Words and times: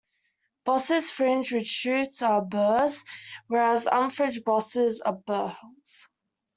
Bosses 0.65 1.11
fringed 1.11 1.51
with 1.51 1.67
shoots 1.67 2.23
are 2.23 2.41
burrs, 2.41 3.03
whereas 3.45 3.85
unfringed 3.91 4.43
bosses 4.43 4.99
are 5.01 5.13
burls. 5.15 6.07